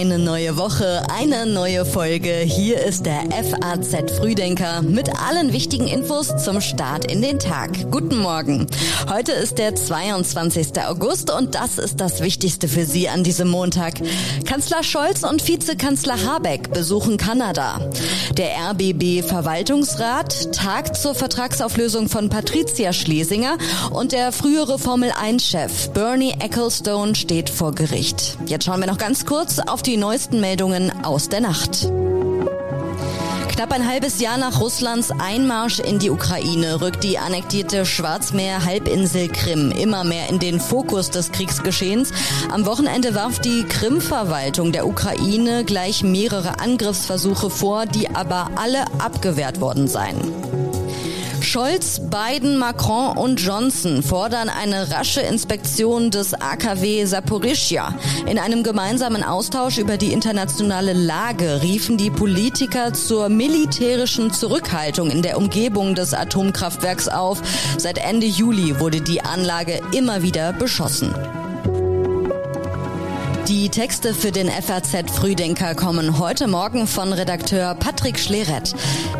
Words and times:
Eine 0.00 0.18
neue 0.18 0.56
Woche, 0.56 1.02
eine 1.14 1.44
neue 1.44 1.84
Folge. 1.84 2.32
Hier 2.32 2.82
ist 2.82 3.04
der 3.04 3.20
FAZ 3.32 4.10
Frühdenker 4.16 4.80
mit 4.80 5.10
allen 5.20 5.52
wichtigen 5.52 5.86
Infos 5.86 6.42
zum 6.42 6.62
Start 6.62 7.12
in 7.12 7.20
den 7.20 7.38
Tag. 7.38 7.90
Guten 7.90 8.16
Morgen. 8.16 8.66
Heute 9.10 9.32
ist 9.32 9.58
der 9.58 9.74
22. 9.74 10.68
August 10.88 11.30
und 11.30 11.54
das 11.54 11.76
ist 11.76 12.00
das 12.00 12.22
Wichtigste 12.22 12.66
für 12.66 12.86
Sie 12.86 13.10
an 13.10 13.24
diesem 13.24 13.48
Montag. 13.48 14.00
Kanzler 14.46 14.82
Scholz 14.82 15.22
und 15.22 15.46
Vizekanzler 15.46 16.16
Habeck 16.24 16.72
besuchen 16.72 17.18
Kanada. 17.18 17.90
Der 18.38 18.52
RBB 18.70 19.22
Verwaltungsrat 19.22 20.54
tagt 20.54 20.96
zur 20.96 21.14
Vertragsauflösung 21.14 22.08
von 22.08 22.30
Patricia 22.30 22.94
Schlesinger 22.94 23.58
und 23.90 24.12
der 24.12 24.32
frühere 24.32 24.78
Formel 24.78 25.12
1 25.14 25.44
Chef 25.44 25.90
Bernie 25.90 26.34
Ecclestone 26.40 27.14
steht 27.14 27.50
vor 27.50 27.74
Gericht. 27.74 28.38
Jetzt 28.46 28.64
schauen 28.64 28.80
wir 28.80 28.86
noch 28.86 28.96
ganz 28.96 29.26
kurz 29.26 29.58
auf 29.58 29.82
die 29.82 29.89
neuesten 29.96 30.40
Meldungen 30.40 31.04
aus 31.04 31.28
der 31.28 31.40
Nacht. 31.40 31.90
Knapp 33.48 33.72
ein 33.72 33.86
halbes 33.86 34.20
Jahr 34.20 34.38
nach 34.38 34.58
Russlands 34.60 35.10
Einmarsch 35.10 35.80
in 35.80 35.98
die 35.98 36.08
Ukraine 36.08 36.80
rückt 36.80 37.04
die 37.04 37.18
annektierte 37.18 37.84
Schwarzmeer-Halbinsel 37.84 39.28
Krim 39.28 39.70
immer 39.70 40.02
mehr 40.02 40.30
in 40.30 40.38
den 40.38 40.60
Fokus 40.60 41.10
des 41.10 41.30
Kriegsgeschehens. 41.30 42.10
Am 42.50 42.64
Wochenende 42.64 43.14
warf 43.14 43.38
die 43.38 43.64
Krim-Verwaltung 43.64 44.72
der 44.72 44.86
Ukraine 44.86 45.64
gleich 45.64 46.02
mehrere 46.02 46.58
Angriffsversuche 46.58 47.50
vor, 47.50 47.84
die 47.84 48.08
aber 48.08 48.50
alle 48.56 48.84
abgewehrt 48.98 49.60
worden 49.60 49.88
seien. 49.88 50.16
Scholz, 51.42 52.00
Biden, 52.00 52.58
Macron 52.58 53.16
und 53.16 53.40
Johnson 53.40 54.02
fordern 54.02 54.48
eine 54.48 54.90
rasche 54.90 55.20
Inspektion 55.20 56.10
des 56.10 56.34
AKW 56.34 57.04
Saporischia. 57.04 57.94
In 58.26 58.38
einem 58.38 58.62
gemeinsamen 58.62 59.22
Austausch 59.22 59.78
über 59.78 59.96
die 59.96 60.12
internationale 60.12 60.92
Lage 60.92 61.62
riefen 61.62 61.96
die 61.96 62.10
Politiker 62.10 62.92
zur 62.92 63.28
militärischen 63.28 64.32
Zurückhaltung 64.32 65.10
in 65.10 65.22
der 65.22 65.38
Umgebung 65.38 65.94
des 65.94 66.14
Atomkraftwerks 66.14 67.08
auf. 67.08 67.42
Seit 67.78 67.98
Ende 67.98 68.26
Juli 68.26 68.78
wurde 68.78 69.00
die 69.00 69.22
Anlage 69.22 69.80
immer 69.92 70.22
wieder 70.22 70.52
beschossen. 70.52 71.14
Die 73.50 73.68
Texte 73.68 74.14
für 74.14 74.30
den 74.30 74.48
FAZ 74.48 75.10
Frühdenker 75.10 75.74
kommen 75.74 76.20
heute 76.20 76.46
Morgen 76.46 76.86
von 76.86 77.12
Redakteur 77.12 77.74
Patrick 77.74 78.16
Schleret. 78.16 78.76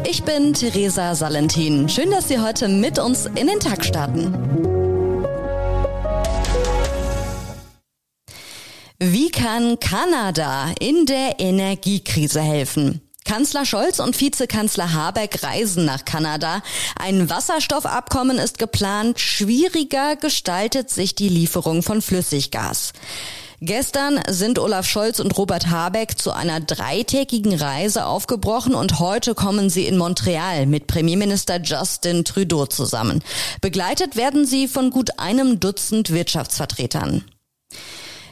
Ich 0.09 0.23
bin 0.23 0.55
Theresa 0.55 1.17
Salentin. 1.17 1.89
Schön, 1.89 2.13
dass 2.13 2.29
Sie 2.29 2.39
heute 2.39 2.69
mit 2.69 3.01
uns 3.01 3.27
in 3.27 3.49
den 3.49 3.59
Tag 3.59 3.85
starten. 3.85 4.33
Wie 9.01 9.31
kann 9.31 9.81
Kanada 9.81 10.75
in 10.79 11.07
der 11.07 11.41
Energiekrise 11.41 12.41
helfen? 12.41 13.01
Kanzler 13.25 13.65
Scholz 13.65 13.99
und 13.99 14.21
Vizekanzler 14.21 14.93
Habeck 14.93 15.43
reisen 15.43 15.85
nach 15.85 16.05
Kanada. 16.05 16.63
Ein 16.97 17.29
Wasserstoffabkommen 17.29 18.39
ist 18.39 18.61
geplant. 18.61 19.19
Schwieriger 19.19 20.15
gestaltet 20.15 20.89
sich 20.89 21.17
die 21.17 21.29
Lieferung 21.29 21.83
von 21.83 22.01
Flüssiggas. 22.01 22.93
Gestern 23.63 24.21
sind 24.27 24.59
Olaf 24.59 24.87
Scholz 24.87 25.21
und 25.21 25.37
Robert 25.37 25.69
Habeck 25.69 26.19
zu 26.19 26.33
einer 26.33 26.61
dreitägigen 26.61 27.53
Reise 27.53 28.07
aufgebrochen 28.07 28.75
und 28.75 28.99
heute 29.01 29.35
kommen 29.35 29.69
sie 29.69 29.87
in 29.87 29.99
Montreal 29.99 30.65
mit 30.65 30.87
Premierminister 30.87 31.61
Justin 31.61 32.25
Trudeau 32.25 32.65
zusammen. 32.65 33.23
Begleitet 33.61 34.17
werden 34.17 34.47
sie 34.47 34.67
von 34.67 34.89
gut 34.89 35.19
einem 35.19 35.61
Dutzend 35.61 36.11
Wirtschaftsvertretern. 36.11 37.23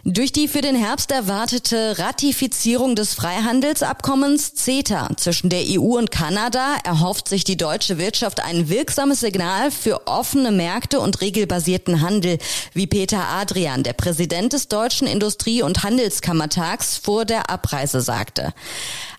Durch 0.04 0.30
die 0.30 0.46
für 0.46 0.60
den 0.60 0.76
Herbst 0.76 1.10
erwartete 1.10 1.98
Ratifizierung 1.98 2.94
des 2.94 3.14
Freihandelsabkommens 3.14 4.54
CETA 4.54 5.08
zwischen 5.16 5.50
der 5.50 5.62
EU 5.66 5.98
und 5.98 6.12
Kanada 6.12 6.76
erhofft 6.84 7.28
sich 7.28 7.42
die 7.42 7.56
deutsche 7.56 7.98
Wirtschaft 7.98 8.40
ein 8.40 8.68
wirksames 8.68 9.20
Signal 9.20 9.72
für 9.72 10.06
offene 10.06 10.52
Märkte 10.52 11.00
und 11.00 11.20
regelbasierten 11.20 12.00
Handel, 12.00 12.38
wie 12.74 12.86
Peter 12.86 13.28
Adrian, 13.28 13.82
der 13.82 13.92
Präsident 13.92 14.52
des 14.52 14.68
Deutschen 14.68 15.08
Industrie- 15.08 15.62
und 15.62 15.82
Handelskammertags, 15.82 16.96
vor 16.96 17.24
der 17.24 17.50
Abreise 17.50 18.00
sagte. 18.00 18.54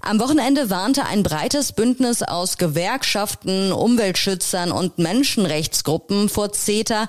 Am 0.02 0.20
Wochenende 0.20 0.70
warnte 0.70 1.06
ein 1.06 1.24
breites 1.24 1.74
Bündnis 1.74 2.24
aus 2.24 2.58
Gewerkschaften, 2.58 3.74
Umweltschützern 3.74 4.72
und 4.72 4.98
Menschenrechtsgruppen 4.98 6.30
vor 6.30 6.54
CETA. 6.54 7.08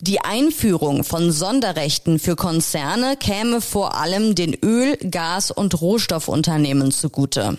Die 0.00 0.20
Einführung 0.20 1.04
von 1.04 1.30
Sonderrechten 1.30 2.18
für 2.18 2.34
Konzerne 2.34 3.16
käme 3.16 3.60
vor 3.60 3.96
allem 3.96 4.34
den 4.34 4.54
Öl-, 4.54 4.96
Gas- 5.08 5.52
und 5.52 5.80
Rohstoffunternehmen 5.80 6.90
zugute. 6.90 7.58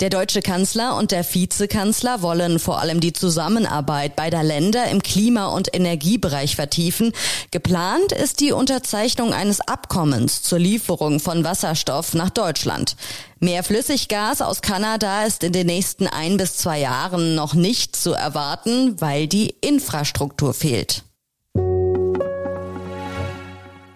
Der 0.00 0.10
deutsche 0.10 0.42
Kanzler 0.42 0.94
und 0.98 1.10
der 1.10 1.24
Vizekanzler 1.24 2.20
wollen 2.20 2.58
vor 2.58 2.82
allem 2.82 3.00
die 3.00 3.14
Zusammenarbeit 3.14 4.14
beider 4.14 4.42
Länder 4.42 4.90
im 4.90 5.02
Klima- 5.02 5.46
und 5.46 5.74
Energiebereich 5.74 6.54
vertiefen. 6.54 7.12
Geplant 7.50 8.12
ist 8.12 8.40
die 8.40 8.52
Unterzeichnung 8.52 9.32
eines 9.32 9.62
Abkommens 9.62 10.42
zur 10.42 10.58
Lieferung 10.58 11.18
von 11.18 11.44
Wasserstoff 11.44 12.12
nach 12.12 12.28
Deutschland. 12.28 12.94
Mehr 13.40 13.62
Flüssiggas 13.62 14.42
aus 14.42 14.60
Kanada 14.60 15.24
ist 15.24 15.42
in 15.42 15.52
den 15.52 15.68
nächsten 15.68 16.06
ein 16.06 16.36
bis 16.36 16.58
zwei 16.58 16.78
Jahren 16.78 17.34
noch 17.34 17.54
nicht 17.54 17.96
zu 17.96 18.12
erwarten, 18.12 19.00
weil 19.00 19.26
die 19.26 19.54
Infrastruktur 19.62 20.52
fehlt. 20.52 21.04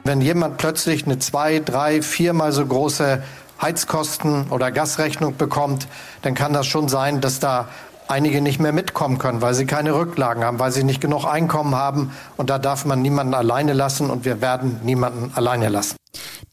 Wenn 0.03 0.23
jemand 0.23 0.57
plötzlich 0.57 1.05
eine 1.05 1.19
zwei, 1.19 1.59
drei, 1.59 2.01
viermal 2.01 2.53
so 2.53 2.65
große 2.65 3.23
Heizkosten 3.61 4.49
oder 4.51 4.71
Gasrechnung 4.73 5.37
bekommt, 5.37 5.87
dann 6.23 6.35
kann 6.35 6.53
das 6.53 6.67
schon 6.67 6.89
sein, 6.89 7.21
dass 7.21 7.41
da 7.41 7.69
einige 8.09 8.41
nicht 8.41 8.59
mehr 8.61 8.73
mitkommen 8.73 9.19
können, 9.19 9.41
weil 9.41 9.55
sie 9.55 9.67
keine 9.67 9.95
Rücklagen 9.95 10.45
haben, 10.45 10.59
weil 10.59 10.73
sie 10.73 10.85
nicht 10.85 11.01
genug 11.01 11.25
Einkommen 11.25 11.75
haben. 11.75 12.13
Und 12.37 12.51
da 12.51 12.59
darf 12.59 12.85
man 12.85 13.03
niemanden 13.03 13.35
alleine 13.35 13.73
lassen 13.73 14.11
und 14.11 14.25
wir 14.25 14.41
werden 14.41 14.81
niemanden 14.83 15.33
alleine 15.35 15.69
lassen. 15.69 15.97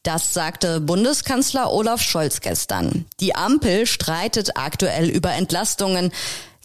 Das 0.03 0.33
sagte 0.33 0.79
Bundeskanzler 0.79 1.71
Olaf 1.71 2.01
Scholz 2.01 2.41
gestern. 2.41 3.05
Die 3.19 3.35
Ampel 3.35 3.85
streitet 3.85 4.51
aktuell 4.55 5.09
über 5.09 5.33
Entlastungen. 5.33 6.11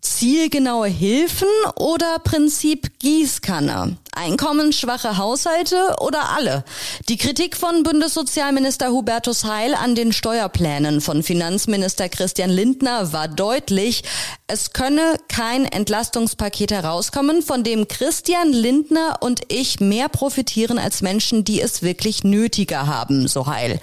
Zielgenaue 0.02 0.88
Hilfen 0.88 1.46
oder 1.76 2.18
Prinzip 2.18 2.98
Gießkanne? 2.98 3.96
Einkommensschwache 4.10 5.16
Haushalte 5.16 5.94
oder 6.00 6.30
alle? 6.36 6.64
Die 7.08 7.16
Kritik 7.16 7.56
von 7.56 7.84
Bundessozialminister 7.84 8.90
Hubertus 8.90 9.44
Heil 9.44 9.74
an 9.74 9.94
den 9.94 10.12
Steuerplänen 10.12 11.00
von 11.00 11.22
Finanzminister 11.22 12.08
Christian 12.08 12.50
Lindner 12.50 13.12
war 13.12 13.28
deutlich. 13.28 14.02
Es 14.48 14.72
könne 14.72 15.18
kein 15.28 15.66
Entlastungspaket 15.66 16.72
herauskommen, 16.72 17.40
von 17.40 17.62
dem 17.62 17.86
Christian 17.86 18.52
Lindner 18.52 19.18
und 19.20 19.42
ich 19.52 19.78
mehr 19.78 20.08
profitieren 20.08 20.80
als 20.80 21.02
Menschen, 21.02 21.44
die 21.44 21.60
es 21.60 21.82
wirklich 21.82 22.24
nötiger 22.24 22.88
haben, 22.88 23.28
so 23.28 23.46
Heil. 23.46 23.80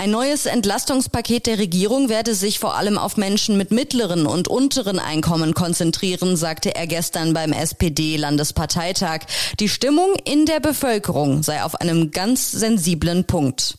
Ein 0.00 0.12
neues 0.12 0.46
Entlastungspaket 0.46 1.46
der 1.46 1.58
Regierung 1.58 2.08
werde 2.08 2.34
sich 2.34 2.58
vor 2.58 2.74
allem 2.74 2.96
auf 2.96 3.18
Menschen 3.18 3.58
mit 3.58 3.70
mittleren 3.70 4.24
und 4.24 4.48
unteren 4.48 4.98
Einkommen 4.98 5.52
konzentrieren, 5.52 6.38
sagte 6.38 6.74
er 6.74 6.86
gestern 6.86 7.34
beim 7.34 7.52
SPD-Landesparteitag. 7.52 9.26
Die 9.58 9.68
Stimmung 9.68 10.14
in 10.24 10.46
der 10.46 10.60
Bevölkerung 10.60 11.42
sei 11.42 11.62
auf 11.62 11.74
einem 11.74 12.12
ganz 12.12 12.50
sensiblen 12.50 13.26
Punkt. 13.26 13.76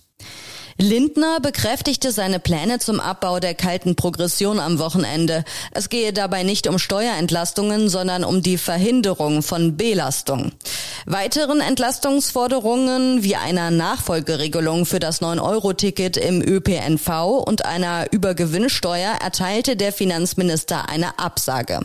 Lindner 0.81 1.40
bekräftigte 1.40 2.12
seine 2.12 2.40
Pläne 2.40 2.80
zum 2.80 3.00
Abbau 3.00 3.40
der 3.40 3.53
kalten 3.53 3.96
Progression 3.96 4.59
am 4.59 4.80
Wochenende. 4.80 5.46
Es 5.69 5.90
gehe 5.90 6.12
dabei 6.12 6.42
nicht 6.42 6.68
um 6.68 6.80
Steuerentlastungen, 6.80 7.88
sondern 7.88 8.24
um 8.24 8.42
die 8.42 8.58
Verhinderung 8.58 9.44
von 9.44 9.78
Belastung. 9.78 10.53
Weiteren 11.06 11.62
Entlastungsforderungen 11.62 13.22
wie 13.24 13.36
einer 13.36 13.69
Nachfolgeregelung 13.69 14.88
für 14.88 15.00
das 15.00 15.22
9-Euro-Ticket 15.22 16.18
im 16.18 16.42
ÖPNV 16.42 17.44
und 17.45 17.63
einer 17.63 18.12
Übergewinnsteuer 18.12 19.19
erteilte 19.22 19.75
der 19.75 19.94
Finanzminister 19.94 20.89
eine 20.89 21.19
Absage. 21.19 21.81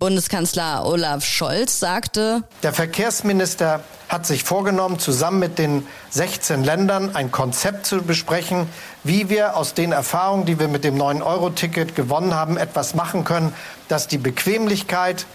Bundeskanzler 0.00 0.86
Olaf 0.86 1.24
Scholz 1.24 1.80
sagte, 1.80 2.44
der 2.62 2.72
Verkehrsminister 2.72 3.80
hat 4.08 4.26
sich 4.26 4.44
vorgenommen, 4.44 5.00
zusammen 5.00 5.40
mit 5.40 5.58
den 5.58 5.88
16 6.10 6.62
Ländern 6.62 7.16
ein 7.16 7.32
Konzept 7.32 7.84
zu 7.84 8.00
besprechen, 8.02 8.68
wie 9.02 9.28
wir 9.28 9.56
aus 9.56 9.74
den 9.74 9.90
Erfahrungen, 9.90 10.46
die 10.46 10.60
wir 10.60 10.68
mit 10.68 10.84
dem 10.84 10.94
9-Euro-Ticket 10.94 11.96
gewonnen 11.96 12.32
haben, 12.32 12.56
etwas 12.56 12.94
machen 12.94 13.24
können, 13.24 13.52
dass 13.88 14.06
die 14.06 14.18
Bequemlichkeit, 14.18 15.26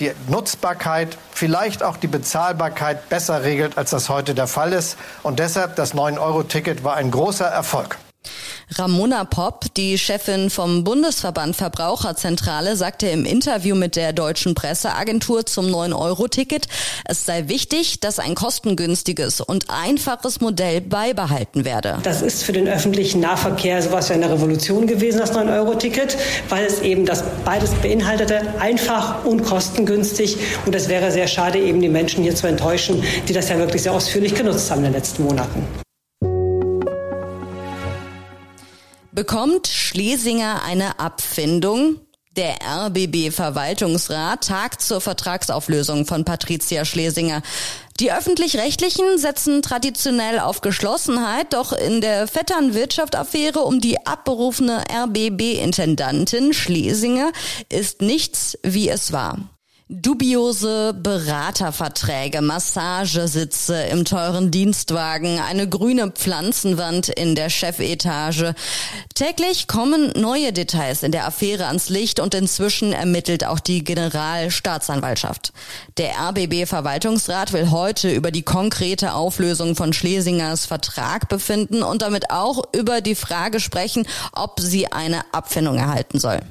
die 0.00 0.12
Nutzbarkeit, 0.28 1.16
vielleicht 1.32 1.82
auch 1.82 1.96
die 1.96 2.06
Bezahlbarkeit 2.06 3.08
besser 3.08 3.42
regelt, 3.42 3.78
als 3.78 3.88
das 3.88 4.10
heute 4.10 4.34
der 4.34 4.46
Fall 4.46 4.74
ist. 4.74 4.98
Und 5.22 5.38
deshalb 5.38 5.76
das 5.76 5.94
9-Euro-Ticket 5.94 6.84
war 6.84 6.96
ein 6.96 7.10
großer 7.10 7.46
Erfolg. 7.46 7.96
Ramona 8.76 9.24
Popp, 9.24 9.74
die 9.74 9.98
Chefin 9.98 10.48
vom 10.48 10.84
Bundesverband 10.84 11.56
Verbraucherzentrale, 11.56 12.76
sagte 12.76 13.08
im 13.08 13.24
Interview 13.24 13.74
mit 13.74 13.96
der 13.96 14.12
deutschen 14.12 14.54
Presseagentur 14.54 15.44
zum 15.44 15.66
9-Euro-Ticket, 15.66 16.68
es 17.04 17.26
sei 17.26 17.48
wichtig, 17.48 17.98
dass 17.98 18.20
ein 18.20 18.36
kostengünstiges 18.36 19.40
und 19.40 19.66
einfaches 19.68 20.40
Modell 20.40 20.80
beibehalten 20.80 21.64
werde. 21.64 21.98
Das 22.04 22.22
ist 22.22 22.44
für 22.44 22.52
den 22.52 22.68
öffentlichen 22.68 23.20
Nahverkehr 23.20 23.82
sowas 23.82 24.08
wie 24.08 24.14
eine 24.14 24.30
Revolution 24.30 24.86
gewesen, 24.86 25.18
das 25.18 25.32
9-Euro-Ticket, 25.32 26.16
weil 26.48 26.64
es 26.64 26.80
eben 26.80 27.06
das 27.06 27.24
beides 27.44 27.72
beinhaltete, 27.74 28.54
einfach 28.60 29.24
und 29.24 29.42
kostengünstig. 29.42 30.36
Und 30.64 30.76
es 30.76 30.88
wäre 30.88 31.10
sehr 31.10 31.26
schade, 31.26 31.58
eben 31.58 31.80
die 31.80 31.88
Menschen 31.88 32.22
hier 32.22 32.36
zu 32.36 32.46
enttäuschen, 32.46 33.02
die 33.28 33.32
das 33.32 33.48
ja 33.48 33.58
wirklich 33.58 33.82
sehr 33.82 33.92
ausführlich 33.92 34.34
genutzt 34.34 34.70
haben 34.70 34.78
in 34.78 34.84
den 34.84 34.92
letzten 34.92 35.24
Monaten. 35.24 35.66
Bekommt 39.20 39.66
Schlesinger 39.66 40.62
eine 40.64 40.98
Abfindung? 40.98 42.00
Der 42.36 42.54
RBB-Verwaltungsrat 42.66 44.46
tagt 44.46 44.80
zur 44.80 45.02
Vertragsauflösung 45.02 46.06
von 46.06 46.24
Patricia 46.24 46.86
Schlesinger. 46.86 47.42
Die 48.00 48.10
öffentlich-rechtlichen 48.10 49.18
setzen 49.18 49.60
traditionell 49.60 50.38
auf 50.38 50.62
Geschlossenheit, 50.62 51.52
doch 51.52 51.74
in 51.74 52.00
der 52.00 52.28
Vetternwirtschaft-Affäre 52.28 53.58
um 53.58 53.82
die 53.82 54.06
abberufene 54.06 54.84
RBB-Intendantin 54.90 56.54
Schlesinger 56.54 57.30
ist 57.68 58.00
nichts, 58.00 58.56
wie 58.62 58.88
es 58.88 59.12
war. 59.12 59.36
Dubiose 59.92 60.94
Beraterverträge, 60.94 62.42
Massagesitze 62.42 63.74
im 63.86 64.04
teuren 64.04 64.52
Dienstwagen, 64.52 65.40
eine 65.40 65.68
grüne 65.68 66.12
Pflanzenwand 66.12 67.08
in 67.08 67.34
der 67.34 67.50
Chefetage. 67.50 68.54
Täglich 69.16 69.66
kommen 69.66 70.12
neue 70.14 70.52
Details 70.52 71.02
in 71.02 71.10
der 71.10 71.26
Affäre 71.26 71.66
ans 71.66 71.88
Licht 71.88 72.20
und 72.20 72.36
inzwischen 72.36 72.92
ermittelt 72.92 73.44
auch 73.44 73.58
die 73.58 73.82
Generalstaatsanwaltschaft. 73.82 75.52
Der 75.96 76.12
RBB-Verwaltungsrat 76.20 77.52
will 77.52 77.72
heute 77.72 78.12
über 78.12 78.30
die 78.30 78.42
konkrete 78.44 79.14
Auflösung 79.14 79.74
von 79.74 79.92
Schlesingers 79.92 80.66
Vertrag 80.66 81.28
befinden 81.28 81.82
und 81.82 82.02
damit 82.02 82.30
auch 82.30 82.62
über 82.72 83.00
die 83.00 83.16
Frage 83.16 83.58
sprechen, 83.58 84.06
ob 84.30 84.60
sie 84.60 84.92
eine 84.92 85.24
Abfindung 85.32 85.78
erhalten 85.78 86.20
soll. 86.20 86.42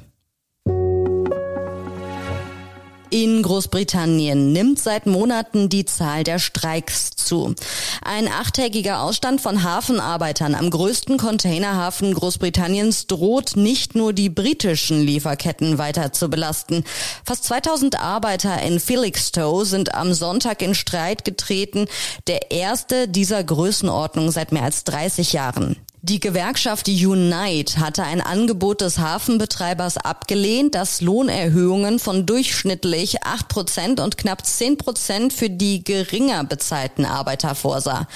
In 3.12 3.42
Großbritannien 3.42 4.52
nimmt 4.52 4.78
seit 4.78 5.06
Monaten 5.06 5.68
die 5.68 5.84
Zahl 5.84 6.22
der 6.22 6.38
Streiks 6.38 7.10
zu. 7.10 7.56
Ein 8.04 8.28
achttägiger 8.28 9.02
Ausstand 9.02 9.40
von 9.40 9.64
Hafenarbeitern 9.64 10.54
am 10.54 10.70
größten 10.70 11.18
Containerhafen 11.18 12.14
Großbritanniens 12.14 13.08
droht 13.08 13.56
nicht 13.56 13.96
nur 13.96 14.12
die 14.12 14.28
britischen 14.28 15.02
Lieferketten 15.02 15.76
weiter 15.76 16.12
zu 16.12 16.30
belasten. 16.30 16.84
Fast 17.24 17.44
2000 17.44 18.00
Arbeiter 18.00 18.62
in 18.62 18.78
Felixstowe 18.78 19.64
sind 19.64 19.92
am 19.92 20.12
Sonntag 20.12 20.62
in 20.62 20.76
Streit 20.76 21.24
getreten, 21.24 21.86
der 22.28 22.52
erste 22.52 23.08
dieser 23.08 23.42
Größenordnung 23.42 24.30
seit 24.30 24.52
mehr 24.52 24.62
als 24.62 24.84
30 24.84 25.32
Jahren. 25.32 25.76
Die 26.02 26.18
Gewerkschaft 26.18 26.88
Unite 26.88 27.78
hatte 27.78 28.04
ein 28.04 28.22
Angebot 28.22 28.80
des 28.80 28.98
Hafenbetreibers 28.98 29.98
abgelehnt, 29.98 30.74
das 30.74 31.02
Lohnerhöhungen 31.02 31.98
von 31.98 32.24
durchschnittlich 32.24 33.22
8 33.22 33.48
Prozent 33.48 34.00
und 34.00 34.16
knapp 34.16 34.46
10 34.46 34.78
Prozent 34.78 35.34
für 35.34 35.50
die 35.50 35.84
geringer 35.84 36.42
bezahlten 36.44 37.04
Arbeiter 37.04 37.54
vorsah. 37.54 38.08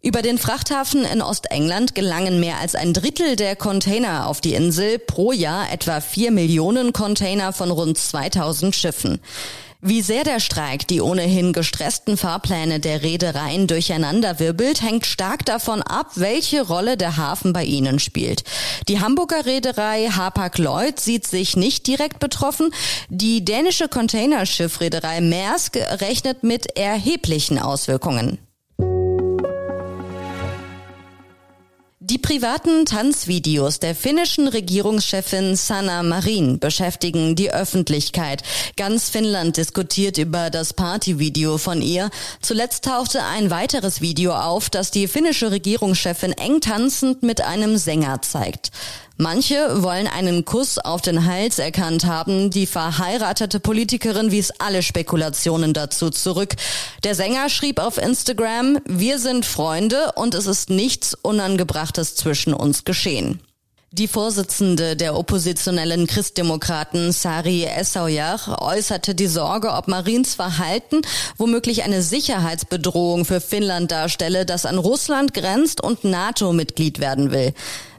Über 0.00 0.22
den 0.22 0.38
Frachthafen 0.38 1.04
in 1.04 1.22
Ostengland 1.22 1.96
gelangen 1.96 2.38
mehr 2.38 2.60
als 2.60 2.76
ein 2.76 2.92
Drittel 2.92 3.34
der 3.34 3.56
Container 3.56 4.28
auf 4.28 4.40
die 4.40 4.54
Insel, 4.54 5.00
pro 5.00 5.32
Jahr 5.32 5.72
etwa 5.72 6.00
4 6.00 6.30
Millionen 6.30 6.92
Container 6.92 7.52
von 7.52 7.72
rund 7.72 7.98
2000 7.98 8.76
Schiffen. 8.76 9.18
Wie 9.86 10.00
sehr 10.00 10.24
der 10.24 10.40
Streik 10.40 10.88
die 10.88 11.02
ohnehin 11.02 11.52
gestressten 11.52 12.16
Fahrpläne 12.16 12.80
der 12.80 13.02
Reedereien 13.02 13.66
durcheinanderwirbelt, 13.66 14.80
hängt 14.80 15.04
stark 15.04 15.44
davon 15.44 15.82
ab, 15.82 16.12
welche 16.14 16.62
Rolle 16.62 16.96
der 16.96 17.18
Hafen 17.18 17.52
bei 17.52 17.64
ihnen 17.64 17.98
spielt. 17.98 18.44
Die 18.88 19.00
Hamburger 19.00 19.44
Reederei 19.44 20.08
Hapag-Lloyd 20.08 20.98
sieht 20.98 21.26
sich 21.26 21.58
nicht 21.58 21.86
direkt 21.86 22.18
betroffen. 22.18 22.70
Die 23.10 23.44
dänische 23.44 23.88
Containerschiffreederei 23.88 25.20
Maersk 25.20 25.76
rechnet 25.76 26.44
mit 26.44 26.78
erheblichen 26.78 27.58
Auswirkungen. 27.58 28.38
Privaten 32.24 32.86
Tanzvideos 32.86 33.80
der 33.80 33.94
finnischen 33.94 34.48
Regierungschefin 34.48 35.56
Sanna 35.56 36.02
Marin 36.02 36.58
beschäftigen 36.58 37.36
die 37.36 37.50
Öffentlichkeit. 37.52 38.42
Ganz 38.78 39.10
Finnland 39.10 39.58
diskutiert 39.58 40.16
über 40.16 40.48
das 40.48 40.72
Partyvideo 40.72 41.58
von 41.58 41.82
ihr. 41.82 42.08
Zuletzt 42.40 42.86
tauchte 42.86 43.22
ein 43.22 43.50
weiteres 43.50 44.00
Video 44.00 44.32
auf, 44.32 44.70
das 44.70 44.90
die 44.90 45.06
finnische 45.06 45.50
Regierungschefin 45.50 46.32
eng 46.32 46.62
tanzend 46.62 47.22
mit 47.22 47.42
einem 47.42 47.76
Sänger 47.76 48.22
zeigt. 48.22 48.70
Manche 49.16 49.82
wollen 49.82 50.08
einen 50.08 50.44
Kuss 50.44 50.78
auf 50.78 51.00
den 51.00 51.24
Hals 51.24 51.60
erkannt 51.60 52.04
haben. 52.04 52.50
Die 52.50 52.66
verheiratete 52.66 53.60
Politikerin 53.60 54.32
wies 54.32 54.50
alle 54.58 54.82
Spekulationen 54.82 55.72
dazu 55.72 56.10
zurück. 56.10 56.54
Der 57.04 57.14
Sänger 57.14 57.48
schrieb 57.48 57.78
auf 57.78 57.96
Instagram, 57.96 58.78
wir 58.86 59.20
sind 59.20 59.46
Freunde 59.46 60.12
und 60.16 60.34
es 60.34 60.46
ist 60.46 60.68
nichts 60.68 61.14
Unangebrachtes 61.14 62.16
zwischen 62.16 62.54
uns 62.54 62.82
geschehen. 62.82 63.40
Die 63.96 64.08
Vorsitzende 64.08 64.96
der 64.96 65.16
oppositionellen 65.16 66.08
Christdemokraten 66.08 67.12
Sari 67.12 67.62
Essaoyar 67.62 68.60
äußerte 68.60 69.14
die 69.14 69.28
Sorge, 69.28 69.70
ob 69.70 69.86
Marins 69.86 70.34
Verhalten 70.34 71.02
womöglich 71.36 71.84
eine 71.84 72.02
Sicherheitsbedrohung 72.02 73.24
für 73.24 73.40
Finnland 73.40 73.92
darstelle, 73.92 74.46
das 74.46 74.66
an 74.66 74.78
Russland 74.78 75.32
grenzt 75.32 75.80
und 75.80 76.02
NATO-Mitglied 76.02 76.98
werden 76.98 77.30
will. 77.30 77.54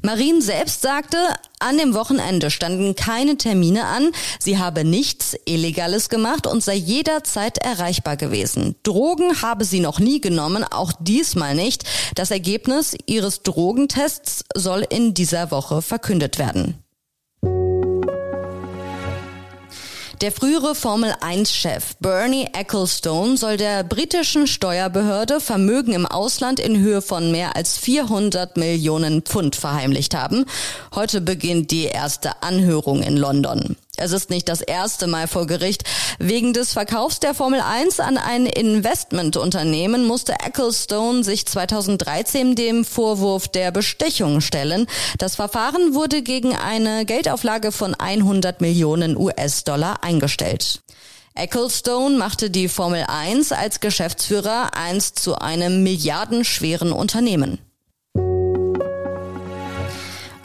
Marin 0.05 0.39
selbst 0.39 0.83
sagte, 0.83 1.17
an 1.57 1.79
dem 1.79 1.95
Wochenende 1.95 2.51
standen 2.51 2.95
keine 2.95 3.37
Termine 3.37 3.85
an, 3.85 4.11
sie 4.39 4.59
habe 4.59 4.83
nichts 4.83 5.35
Illegales 5.45 6.09
gemacht 6.09 6.45
und 6.45 6.63
sei 6.63 6.75
jederzeit 6.75 7.57
erreichbar 7.57 8.15
gewesen. 8.15 8.75
Drogen 8.83 9.41
habe 9.41 9.65
sie 9.65 9.79
noch 9.79 9.99
nie 9.99 10.21
genommen, 10.21 10.63
auch 10.63 10.91
diesmal 10.99 11.55
nicht. 11.55 11.85
Das 12.13 12.29
Ergebnis 12.29 12.95
ihres 13.07 13.41
Drogentests 13.41 14.43
soll 14.53 14.85
in 14.87 15.15
dieser 15.15 15.49
Woche 15.49 15.81
verkündet 15.81 16.37
werden. 16.37 16.84
Der 20.21 20.31
frühere 20.31 20.75
Formel-1-Chef 20.75 21.95
Bernie 21.99 22.47
Ecclestone 22.53 23.35
soll 23.35 23.57
der 23.57 23.83
britischen 23.83 24.47
Steuerbehörde 24.47 25.41
Vermögen 25.41 25.91
im 25.91 26.05
Ausland 26.05 26.59
in 26.61 26.79
Höhe 26.79 27.01
von 27.01 27.31
mehr 27.31 27.57
als 27.57 27.77
400 27.77 28.55
Millionen 28.55 29.23
Pfund 29.23 29.57
verheimlicht 29.57 30.15
haben. 30.15 30.45
Heute 30.93 31.19
beginnt 31.19 31.71
die 31.71 31.85
erste 31.85 32.41
Anhörung 32.43 33.03
in 33.03 33.17
London. 33.17 33.75
Es 33.97 34.11
ist 34.11 34.29
nicht 34.29 34.49
das 34.49 34.61
erste 34.61 35.07
Mal 35.07 35.27
vor 35.27 35.47
Gericht. 35.47 35.83
Wegen 36.19 36.53
des 36.53 36.73
Verkaufs 36.73 37.19
der 37.19 37.33
Formel 37.33 37.61
1 37.61 37.99
an 37.99 38.17
ein 38.17 38.45
Investmentunternehmen 38.45 40.05
musste 40.05 40.33
Ecclestone 40.33 41.23
sich 41.23 41.45
2013 41.45 42.55
dem 42.55 42.85
Vorwurf 42.85 43.47
der 43.47 43.71
Bestechung 43.71 44.41
stellen. 44.41 44.87
Das 45.17 45.35
Verfahren 45.35 45.93
wurde 45.93 46.21
gegen 46.21 46.55
eine 46.55 47.05
Geldauflage 47.05 47.71
von 47.71 47.95
100 47.95 48.61
Millionen 48.61 49.17
US-Dollar 49.17 50.03
eingestellt. 50.03 50.81
Ecclestone 51.33 52.17
machte 52.17 52.49
die 52.49 52.69
Formel 52.69 53.05
1 53.07 53.51
als 53.51 53.81
Geschäftsführer 53.81 54.71
einst 54.73 55.19
zu 55.19 55.35
einem 55.35 55.83
milliardenschweren 55.83 56.93
Unternehmen. 56.93 57.59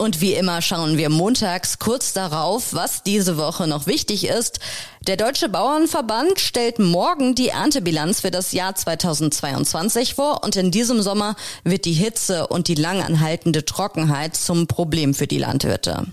Und 0.01 0.19
wie 0.19 0.33
immer 0.33 0.63
schauen 0.63 0.97
wir 0.97 1.11
montags 1.11 1.77
kurz 1.77 2.11
darauf, 2.11 2.73
was 2.73 3.03
diese 3.03 3.37
Woche 3.37 3.67
noch 3.67 3.85
wichtig 3.85 4.25
ist. 4.25 4.59
Der 5.05 5.15
Deutsche 5.15 5.47
Bauernverband 5.47 6.39
stellt 6.39 6.79
morgen 6.79 7.35
die 7.35 7.49
Erntebilanz 7.49 8.21
für 8.21 8.31
das 8.31 8.51
Jahr 8.51 8.73
2022 8.73 10.15
vor 10.15 10.43
und 10.43 10.55
in 10.55 10.71
diesem 10.71 11.03
Sommer 11.03 11.35
wird 11.63 11.85
die 11.85 11.93
Hitze 11.93 12.47
und 12.47 12.67
die 12.67 12.73
langanhaltende 12.73 13.63
Trockenheit 13.63 14.35
zum 14.35 14.65
Problem 14.65 15.13
für 15.13 15.27
die 15.27 15.37
Landwirte. 15.37 16.07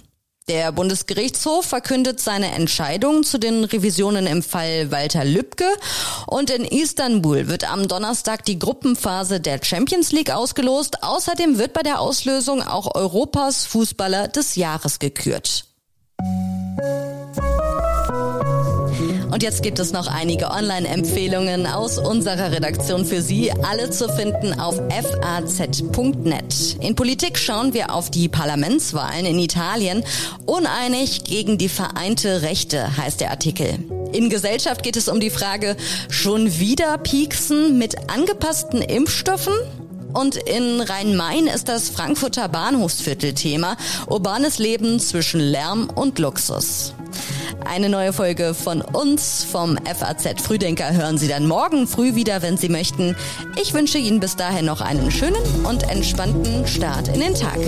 Der 0.48 0.72
Bundesgerichtshof 0.72 1.66
verkündet 1.66 2.20
seine 2.20 2.52
Entscheidung 2.52 3.22
zu 3.22 3.36
den 3.36 3.64
Revisionen 3.64 4.26
im 4.26 4.42
Fall 4.42 4.90
Walter 4.90 5.22
Lübcke 5.22 5.66
und 6.26 6.48
in 6.48 6.64
Istanbul 6.64 7.48
wird 7.48 7.70
am 7.70 7.86
Donnerstag 7.86 8.46
die 8.46 8.58
Gruppenphase 8.58 9.40
der 9.40 9.62
Champions 9.62 10.10
League 10.10 10.30
ausgelost. 10.30 11.02
Außerdem 11.02 11.58
wird 11.58 11.74
bei 11.74 11.82
der 11.82 12.00
Auslösung 12.00 12.62
auch 12.62 12.94
Europas 12.94 13.66
Fußballer 13.66 14.28
des 14.28 14.56
Jahres 14.56 14.98
gekürt. 14.98 15.66
Und 19.38 19.44
jetzt 19.44 19.62
gibt 19.62 19.78
es 19.78 19.92
noch 19.92 20.08
einige 20.08 20.50
Online-Empfehlungen 20.50 21.68
aus 21.68 21.96
unserer 21.98 22.50
Redaktion 22.50 23.04
für 23.04 23.22
Sie, 23.22 23.52
alle 23.52 23.88
zu 23.88 24.08
finden 24.08 24.58
auf 24.58 24.82
faz.net. 24.90 26.76
In 26.80 26.96
Politik 26.96 27.38
schauen 27.38 27.72
wir 27.72 27.94
auf 27.94 28.10
die 28.10 28.28
Parlamentswahlen 28.28 29.24
in 29.26 29.38
Italien. 29.38 30.02
Uneinig 30.44 31.22
gegen 31.22 31.56
die 31.56 31.68
vereinte 31.68 32.42
Rechte 32.42 32.96
heißt 32.96 33.20
der 33.20 33.30
Artikel. 33.30 33.78
In 34.12 34.28
Gesellschaft 34.28 34.82
geht 34.82 34.96
es 34.96 35.06
um 35.06 35.20
die 35.20 35.30
Frage, 35.30 35.76
schon 36.08 36.58
wieder 36.58 36.98
pieksen 36.98 37.78
mit 37.78 38.10
angepassten 38.10 38.82
Impfstoffen? 38.82 39.54
Und 40.14 40.34
in 40.34 40.80
Rhein-Main 40.80 41.46
ist 41.46 41.68
das 41.68 41.90
Frankfurter 41.90 42.48
Bahnhofsviertel 42.48 43.34
Thema. 43.34 43.76
Urbanes 44.08 44.58
Leben 44.58 44.98
zwischen 44.98 45.38
Lärm 45.38 45.90
und 45.94 46.18
Luxus. 46.18 46.92
Eine 47.64 47.88
neue 47.88 48.12
Folge 48.12 48.54
von 48.54 48.80
uns 48.80 49.44
vom 49.44 49.76
FAZ 49.84 50.42
Frühdenker 50.42 50.92
hören 50.92 51.18
Sie 51.18 51.28
dann 51.28 51.46
morgen 51.46 51.86
früh 51.86 52.14
wieder, 52.14 52.42
wenn 52.42 52.56
Sie 52.56 52.68
möchten. 52.68 53.16
Ich 53.60 53.74
wünsche 53.74 53.98
Ihnen 53.98 54.20
bis 54.20 54.36
dahin 54.36 54.64
noch 54.64 54.80
einen 54.80 55.10
schönen 55.10 55.42
und 55.64 55.90
entspannten 55.90 56.66
Start 56.66 57.08
in 57.08 57.20
den 57.20 57.34
Tag. 57.34 57.58